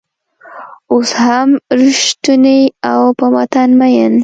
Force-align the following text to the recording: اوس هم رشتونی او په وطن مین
اوس 0.91 1.09
هم 1.23 1.49
رشتونی 1.81 2.59
او 2.91 3.03
په 3.19 3.25
وطن 3.35 3.69
مین 3.79 4.13